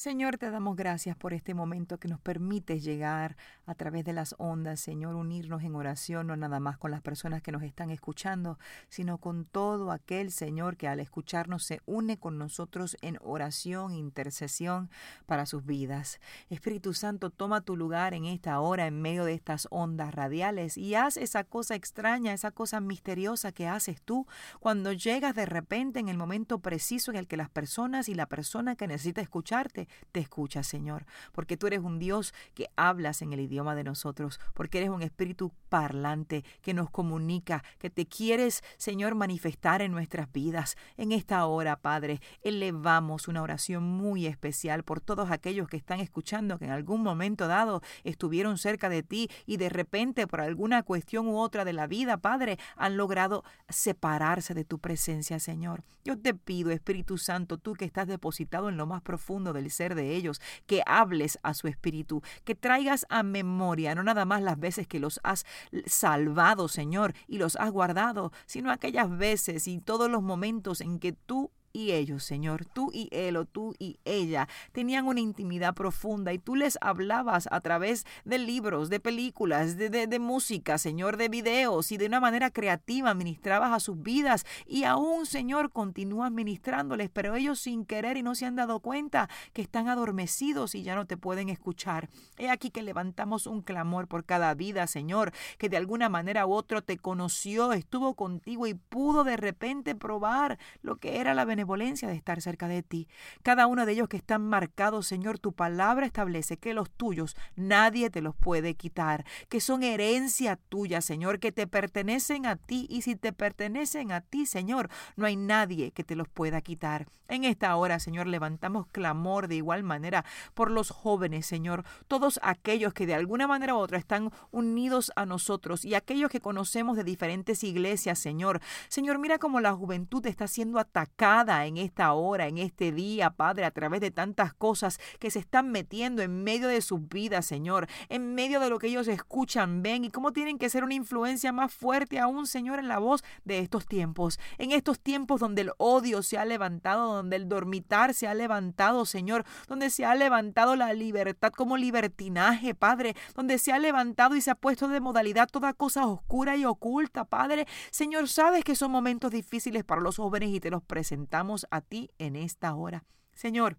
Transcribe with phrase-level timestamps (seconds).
[0.00, 4.34] Señor, te damos gracias por este momento que nos permite llegar a través de las
[4.38, 8.58] ondas, Señor, unirnos en oración, no nada más con las personas que nos están escuchando,
[8.88, 14.88] sino con todo aquel, Señor, que al escucharnos se une con nosotros en oración, intercesión
[15.26, 16.18] para sus vidas.
[16.48, 20.94] Espíritu Santo, toma tu lugar en esta hora, en medio de estas ondas radiales, y
[20.94, 24.26] haz esa cosa extraña, esa cosa misteriosa que haces tú
[24.60, 28.24] cuando llegas de repente en el momento preciso en el que las personas y la
[28.24, 33.32] persona que necesita escucharte te escucha, Señor, porque tú eres un Dios que hablas en
[33.32, 38.62] el idioma de nosotros, porque eres un espíritu parlante que nos comunica, que te quieres,
[38.76, 40.76] Señor, manifestar en nuestras vidas.
[40.96, 46.58] En esta hora, Padre, elevamos una oración muy especial por todos aquellos que están escuchando,
[46.58, 51.28] que en algún momento dado estuvieron cerca de ti y de repente por alguna cuestión
[51.28, 55.82] u otra de la vida, Padre, han logrado separarse de tu presencia, Señor.
[56.04, 60.14] Yo te pido, Espíritu Santo, tú que estás depositado en lo más profundo del de
[60.14, 64.86] ellos, que hables a su espíritu, que traigas a memoria no nada más las veces
[64.86, 65.44] que los has
[65.86, 71.12] salvado, Señor, y los has guardado, sino aquellas veces y todos los momentos en que
[71.12, 76.32] tú y ellos, Señor, tú y él o tú y ella tenían una intimidad profunda
[76.32, 81.28] y tú les hablabas a través de libros, de películas, de, de, música, Señor, de
[81.28, 87.10] videos y de una manera creativa ministrabas a sus vidas y aún, Señor, continúas ministrándoles,
[87.10, 90.94] pero ellos sin querer y no se han dado cuenta que están adormecidos y ya
[90.94, 92.08] no te pueden escuchar.
[92.36, 96.52] He aquí que levantamos un clamor por cada vida, Señor, que de alguna manera u
[96.52, 102.14] otro te conoció, estuvo contigo y pudo de repente probar lo que era la de
[102.14, 103.08] estar cerca de ti.
[103.42, 108.10] Cada uno de ellos que están marcados, Señor, tu palabra establece que los tuyos nadie
[108.10, 113.02] te los puede quitar, que son herencia tuya, Señor, que te pertenecen a ti y
[113.02, 117.06] si te pertenecen a ti, Señor, no hay nadie que te los pueda quitar.
[117.30, 122.92] En esta hora, Señor, levantamos clamor de igual manera por los jóvenes, Señor, todos aquellos
[122.92, 127.04] que de alguna manera u otra están unidos a nosotros y aquellos que conocemos de
[127.04, 128.60] diferentes iglesias, Señor.
[128.88, 133.64] Señor, mira cómo la juventud está siendo atacada en esta hora, en este día, Padre,
[133.64, 137.88] a través de tantas cosas que se están metiendo en medio de sus vidas, Señor,
[138.08, 141.52] en medio de lo que ellos escuchan, ven y cómo tienen que ser una influencia
[141.52, 145.72] más fuerte aún, Señor, en la voz de estos tiempos, en estos tiempos donde el
[145.78, 150.76] odio se ha levantado, donde el dormitar se ha levantado, Señor, donde se ha levantado
[150.76, 155.48] la libertad como libertinaje, Padre, donde se ha levantado y se ha puesto de modalidad
[155.48, 157.66] toda cosa oscura y oculta, Padre.
[157.90, 161.39] Señor, sabes que son momentos difíciles para los jóvenes y te los presentamos
[161.70, 163.04] a ti en esta hora.
[163.32, 163.78] Señor,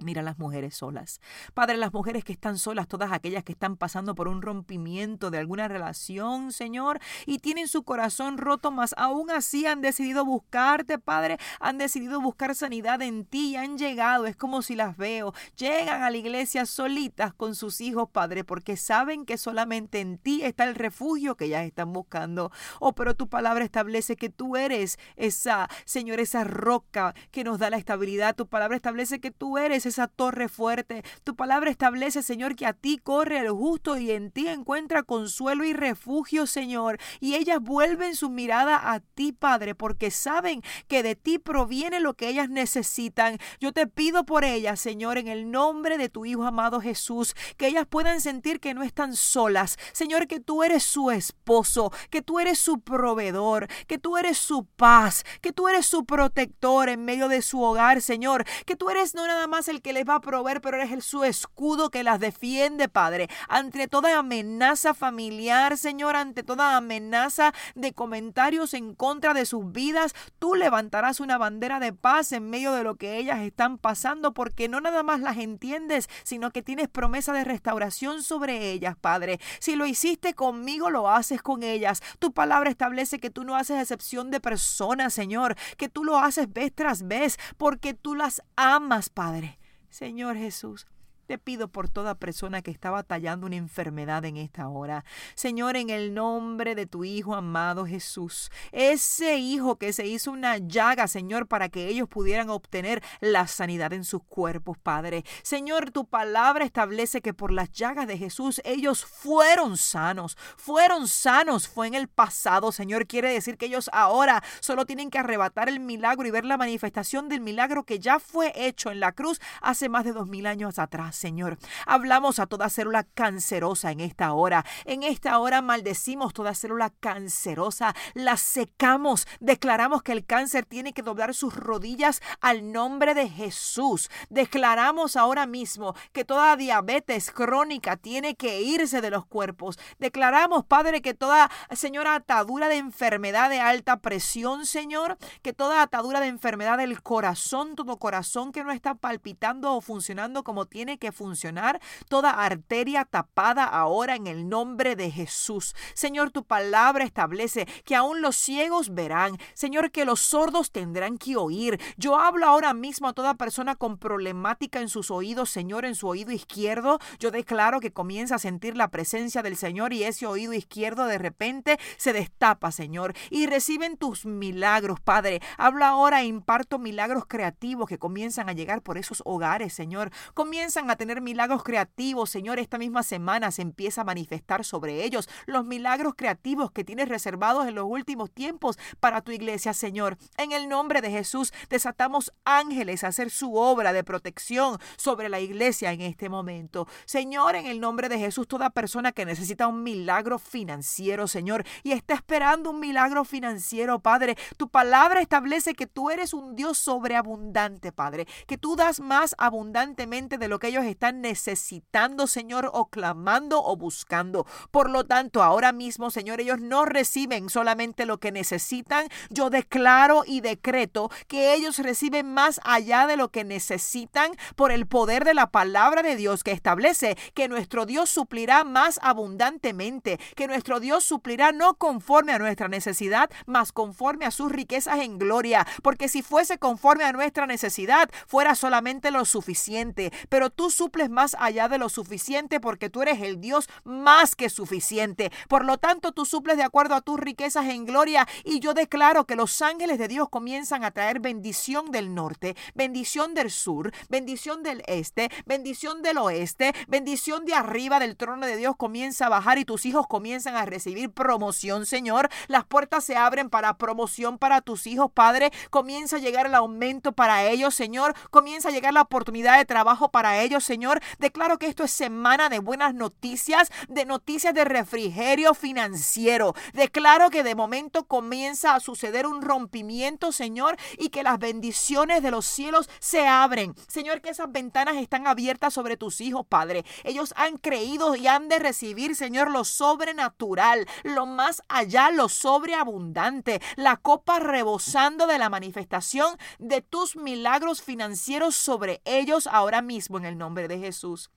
[0.00, 1.20] Mira las mujeres solas.
[1.54, 5.38] Padre, las mujeres que están solas, todas aquellas que están pasando por un rompimiento de
[5.38, 11.38] alguna relación, Señor, y tienen su corazón roto, más aún así han decidido buscarte, Padre,
[11.60, 16.02] han decidido buscar sanidad en ti y han llegado, es como si las veo, llegan
[16.02, 20.64] a la iglesia solitas con sus hijos, Padre, porque saben que solamente en ti está
[20.64, 22.50] el refugio que ellas están buscando.
[22.80, 27.70] Oh, pero tu palabra establece que tú eres esa, Señor, esa roca que nos da
[27.70, 28.34] la estabilidad.
[28.34, 31.04] Tu palabra establece que tú eres esa torre fuerte.
[31.24, 35.64] Tu palabra establece, Señor, que a ti corre el justo y en ti encuentra consuelo
[35.64, 36.98] y refugio, Señor.
[37.20, 42.14] Y ellas vuelven su mirada a ti, Padre, porque saben que de ti proviene lo
[42.14, 43.38] que ellas necesitan.
[43.60, 47.66] Yo te pido por ellas, Señor, en el nombre de tu Hijo amado Jesús, que
[47.66, 49.78] ellas puedan sentir que no están solas.
[49.92, 54.64] Señor, que tú eres su esposo, que tú eres su proveedor, que tú eres su
[54.64, 59.14] paz, que tú eres su protector en medio de su hogar, Señor, que tú eres
[59.14, 62.02] no nada más el que les va a proveer, pero eres el su escudo que
[62.02, 69.34] las defiende, Padre, ante toda amenaza familiar, Señor, ante toda amenaza de comentarios en contra
[69.34, 73.40] de sus vidas, tú levantarás una bandera de paz en medio de lo que ellas
[73.40, 78.70] están pasando, porque no nada más las entiendes, sino que tienes promesa de restauración sobre
[78.70, 79.40] ellas, Padre.
[79.58, 82.02] Si lo hiciste conmigo, lo haces con ellas.
[82.18, 86.52] Tu palabra establece que tú no haces excepción de personas, Señor, que tú lo haces
[86.52, 89.58] vez tras vez, porque tú las amas, Padre.
[89.94, 90.88] Señor Jesús,
[91.24, 95.04] te pido por toda persona que está batallando una enfermedad en esta hora.
[95.34, 100.58] Señor, en el nombre de tu Hijo amado Jesús, ese Hijo que se hizo una
[100.58, 105.24] llaga, Señor, para que ellos pudieran obtener la sanidad en sus cuerpos, Padre.
[105.42, 110.36] Señor, tu palabra establece que por las llagas de Jesús ellos fueron sanos.
[110.56, 111.68] Fueron sanos.
[111.68, 113.06] Fue en el pasado, Señor.
[113.06, 117.28] Quiere decir que ellos ahora solo tienen que arrebatar el milagro y ver la manifestación
[117.28, 120.78] del milagro que ya fue hecho en la cruz hace más de dos mil años
[120.78, 121.13] atrás.
[121.14, 121.58] Señor.
[121.86, 124.64] Hablamos a toda célula cancerosa en esta hora.
[124.84, 127.94] En esta hora maldecimos toda célula cancerosa.
[128.14, 129.26] La secamos.
[129.40, 134.10] Declaramos que el cáncer tiene que doblar sus rodillas al nombre de Jesús.
[134.28, 139.78] Declaramos ahora mismo que toda diabetes crónica tiene que irse de los cuerpos.
[139.98, 146.20] Declaramos, Padre, que toda, señora, atadura de enfermedad de alta presión, Señor, que toda atadura
[146.20, 151.03] de enfermedad del corazón, todo corazón que no está palpitando o funcionando como tiene que
[151.12, 155.74] funcionar, toda arteria tapada ahora en el nombre de Jesús.
[155.94, 161.36] Señor, tu palabra establece que aún los ciegos verán, Señor, que los sordos tendrán que
[161.36, 161.80] oír.
[161.96, 166.08] Yo hablo ahora mismo a toda persona con problemática en sus oídos, Señor, en su
[166.08, 166.98] oído izquierdo.
[167.18, 171.18] Yo declaro que comienza a sentir la presencia del Señor y ese oído izquierdo de
[171.18, 175.40] repente se destapa, Señor, y reciben tus milagros, Padre.
[175.56, 180.10] Hablo ahora e imparto milagros creativos que comienzan a llegar por esos hogares, Señor.
[180.34, 182.58] Comienzan a tener milagros creativos, Señor.
[182.58, 187.66] Esta misma semana se empieza a manifestar sobre ellos los milagros creativos que tienes reservados
[187.66, 190.16] en los últimos tiempos para tu iglesia, Señor.
[190.36, 195.40] En el nombre de Jesús desatamos ángeles a hacer su obra de protección sobre la
[195.40, 196.86] iglesia en este momento.
[197.04, 201.92] Señor, en el nombre de Jesús, toda persona que necesita un milagro financiero, Señor, y
[201.92, 207.92] está esperando un milagro financiero, Padre, tu palabra establece que tú eres un Dios sobreabundante,
[207.92, 213.62] Padre, que tú das más abundantemente de lo que ellos están necesitando, Señor, o clamando
[213.62, 214.46] o buscando.
[214.70, 219.08] Por lo tanto, ahora mismo, Señor, ellos no reciben solamente lo que necesitan.
[219.30, 224.86] Yo declaro y decreto que ellos reciben más allá de lo que necesitan por el
[224.86, 230.46] poder de la palabra de Dios que establece que nuestro Dios suplirá más abundantemente, que
[230.46, 235.66] nuestro Dios suplirá no conforme a nuestra necesidad, mas conforme a sus riquezas en gloria,
[235.82, 241.36] porque si fuese conforme a nuestra necesidad, fuera solamente lo suficiente, pero tú suples más
[241.38, 245.30] allá de lo suficiente porque tú eres el Dios más que suficiente.
[245.48, 249.26] Por lo tanto, tú suples de acuerdo a tus riquezas en gloria y yo declaro
[249.26, 254.62] que los ángeles de Dios comienzan a traer bendición del norte, bendición del sur, bendición
[254.62, 259.58] del este, bendición del oeste, bendición de arriba del trono de Dios comienza a bajar
[259.58, 262.28] y tus hijos comienzan a recibir promoción, Señor.
[262.48, 265.52] Las puertas se abren para promoción para tus hijos, Padre.
[265.70, 268.14] Comienza a llegar el aumento para ellos, Señor.
[268.30, 271.00] Comienza a llegar la oportunidad de trabajo para ellos, Señor.
[271.18, 276.54] Declaro que esto es semana de buenas noticias, de noticias de refrigerio financiero.
[276.72, 282.30] Declaro que de momento comienza a suceder un rompimiento, Señor, y que las bendiciones de
[282.30, 283.74] los cielos se abren.
[283.86, 286.84] Señor, que esas ventanas están abiertas sobre tus hijos, Padre.
[287.04, 293.60] Ellos han creído y han de recibir, Señor, lo sobrenatural, lo más allá, lo sobreabundante,
[293.76, 300.24] la copa rebosando de la manifestación de tus milagros financieros sobre ellos ahora mismo en
[300.24, 301.30] el nombre de Jesús.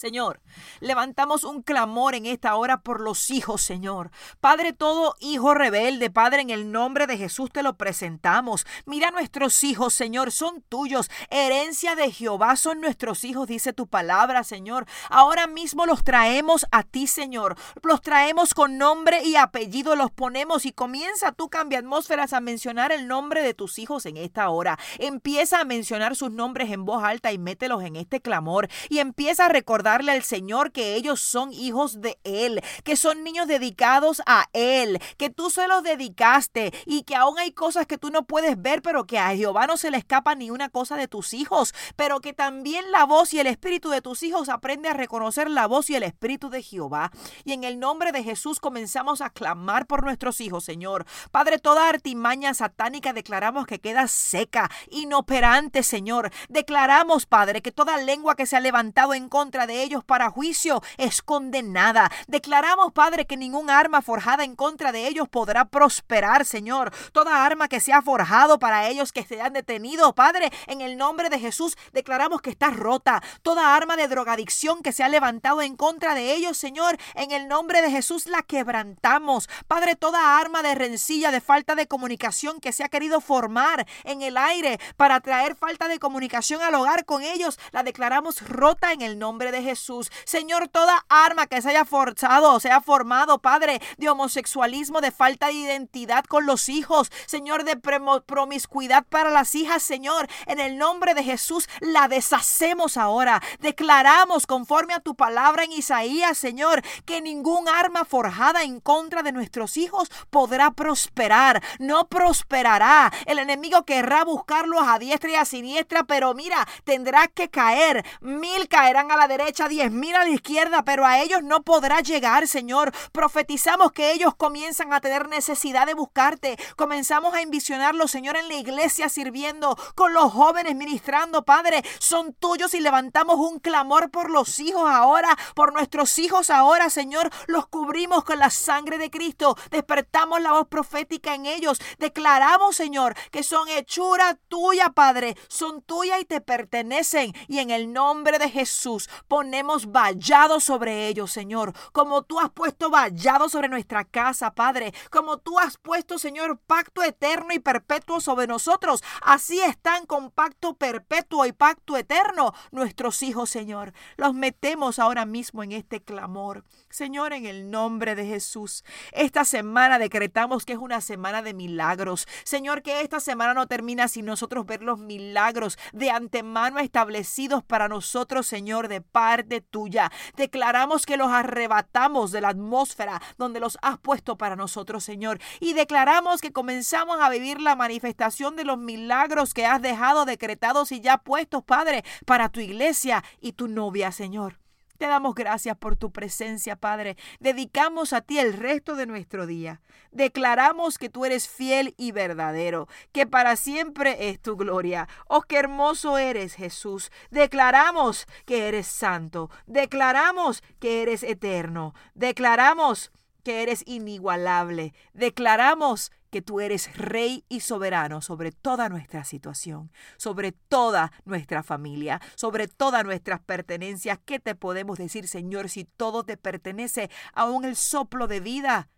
[0.00, 0.40] Señor,
[0.80, 4.10] levantamos un clamor en esta hora por los hijos, Señor.
[4.40, 8.64] Padre, todo hijo rebelde, Padre, en el nombre de Jesús te lo presentamos.
[8.86, 11.10] Mira nuestros hijos, Señor, son tuyos.
[11.28, 14.86] Herencia de Jehová son nuestros hijos, dice tu palabra, Señor.
[15.10, 17.58] Ahora mismo los traemos a ti, Señor.
[17.82, 22.90] Los traemos con nombre y apellido, los ponemos y comienza tú, cambia atmósferas, a mencionar
[22.90, 24.78] el nombre de tus hijos en esta hora.
[24.98, 28.66] Empieza a mencionar sus nombres en voz alta y mételos en este clamor.
[28.88, 33.24] Y empieza a recordar darle al Señor que ellos son hijos de Él, que son
[33.24, 37.98] niños dedicados a Él, que tú se los dedicaste y que aún hay cosas que
[37.98, 40.96] tú no puedes ver, pero que a Jehová no se le escapa ni una cosa
[40.96, 44.88] de tus hijos, pero que también la voz y el espíritu de tus hijos aprende
[44.88, 47.10] a reconocer la voz y el espíritu de Jehová.
[47.44, 51.04] Y en el nombre de Jesús comenzamos a clamar por nuestros hijos, Señor.
[51.30, 56.30] Padre, toda artimaña satánica declaramos que queda seca, inoperante, Señor.
[56.48, 60.82] Declaramos, Padre, que toda lengua que se ha levantado en contra de ellos para juicio
[60.96, 62.10] es condenada.
[62.26, 66.92] Declaramos, Padre, que ningún arma forjada en contra de ellos podrá prosperar, Señor.
[67.12, 70.96] Toda arma que se ha forjado para ellos que se han detenido, Padre, en el
[70.96, 73.22] nombre de Jesús, declaramos que está rota.
[73.42, 77.48] Toda arma de drogadicción que se ha levantado en contra de ellos, Señor, en el
[77.48, 79.48] nombre de Jesús la quebrantamos.
[79.66, 84.22] Padre, toda arma de rencilla, de falta de comunicación que se ha querido formar en
[84.22, 89.02] el aire para traer falta de comunicación al hogar con ellos, la declaramos rota en
[89.02, 89.69] el nombre de Jesús.
[89.70, 90.10] Jesús.
[90.24, 95.46] Señor, toda arma que se haya forzado, se haya formado, Padre, de homosexualismo, de falta
[95.46, 101.14] de identidad con los hijos, Señor, de promiscuidad para las hijas, Señor, en el nombre
[101.14, 103.40] de Jesús, la deshacemos ahora.
[103.60, 109.32] Declaramos conforme a tu palabra en Isaías, Señor, que ningún arma forjada en contra de
[109.32, 113.12] nuestros hijos podrá prosperar, no prosperará.
[113.26, 118.04] El enemigo querrá buscarlos a diestra y a siniestra, pero mira, tendrá que caer.
[118.20, 122.00] Mil caerán a la derecha, diez mil a la izquierda, pero a ellos no podrá
[122.00, 122.92] llegar, Señor.
[123.12, 126.58] Profetizamos que ellos comienzan a tener necesidad de buscarte.
[126.76, 131.84] Comenzamos a envisionarlos, Señor, en la iglesia sirviendo, con los jóvenes ministrando, Padre.
[131.98, 137.30] Son tuyos y levantamos un clamor por los hijos ahora, por nuestros hijos ahora, Señor.
[137.46, 139.56] Los cubrimos con la sangre de Cristo.
[139.70, 141.80] Despertamos la voz profética en ellos.
[141.98, 145.36] Declaramos, Señor, que son hechura tuya, Padre.
[145.48, 147.34] Son tuya y te pertenecen.
[147.48, 149.08] Y en el nombre de Jesús
[149.40, 151.72] ponemos vallado sobre ellos, Señor.
[151.92, 154.92] Como tú has puesto vallado sobre nuestra casa, Padre.
[155.10, 159.02] Como tú has puesto, Señor, pacto eterno y perpetuo sobre nosotros.
[159.22, 163.94] Así están con pacto perpetuo y pacto eterno nuestros hijos, Señor.
[164.18, 166.62] Los metemos ahora mismo en este clamor.
[166.90, 168.84] Señor, en el nombre de Jesús.
[169.12, 172.28] Esta semana decretamos que es una semana de milagros.
[172.44, 177.88] Señor, que esta semana no termina sin nosotros ver los milagros de antemano establecidos para
[177.88, 180.10] nosotros, Señor, de parte tuya.
[180.36, 185.38] Declaramos que los arrebatamos de la atmósfera donde los has puesto para nosotros, Señor.
[185.60, 190.90] Y declaramos que comenzamos a vivir la manifestación de los milagros que has dejado decretados
[190.90, 194.59] y ya puestos, Padre, para tu iglesia y tu novia, Señor.
[195.00, 197.16] Te damos gracias por tu presencia, Padre.
[197.38, 199.80] Dedicamos a ti el resto de nuestro día.
[200.10, 205.08] Declaramos que tú eres fiel y verdadero, que para siempre es tu gloria.
[205.26, 207.10] Oh, qué hermoso eres, Jesús.
[207.30, 209.48] Declaramos que eres santo.
[209.64, 211.94] Declaramos que eres eterno.
[212.12, 213.10] Declaramos
[213.40, 214.94] que eres inigualable.
[215.12, 222.20] Declaramos que tú eres rey y soberano sobre toda nuestra situación, sobre toda nuestra familia,
[222.36, 224.18] sobre todas nuestras pertenencias.
[224.24, 228.88] ¿Qué te podemos decir, Señor, si todo te pertenece, aún el soplo de vida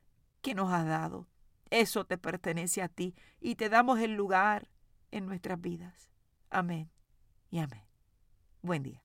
[0.43, 1.27] que nos has dado?
[1.71, 4.69] Eso te pertenece a ti y te damos el lugar
[5.11, 6.11] en nuestras vidas.
[6.51, 6.91] Amén
[7.51, 7.83] y amén.
[8.61, 9.03] Buen día.